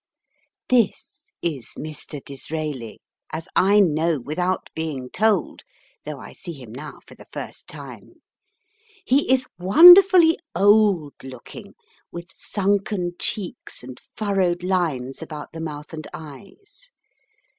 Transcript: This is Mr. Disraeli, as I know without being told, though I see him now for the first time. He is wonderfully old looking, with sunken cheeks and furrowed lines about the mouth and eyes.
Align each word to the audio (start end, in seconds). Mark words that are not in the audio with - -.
This 0.67 1.31
is 1.43 1.75
Mr. 1.77 2.25
Disraeli, 2.25 2.99
as 3.31 3.47
I 3.55 3.79
know 3.79 4.19
without 4.19 4.71
being 4.73 5.11
told, 5.11 5.61
though 6.05 6.19
I 6.19 6.33
see 6.33 6.53
him 6.53 6.71
now 6.71 7.01
for 7.05 7.13
the 7.13 7.27
first 7.31 7.67
time. 7.67 8.15
He 9.05 9.31
is 9.31 9.45
wonderfully 9.59 10.39
old 10.55 11.13
looking, 11.21 11.75
with 12.11 12.31
sunken 12.33 13.11
cheeks 13.19 13.83
and 13.83 14.01
furrowed 14.15 14.63
lines 14.63 15.21
about 15.21 15.53
the 15.53 15.61
mouth 15.61 15.93
and 15.93 16.07
eyes. 16.15 16.91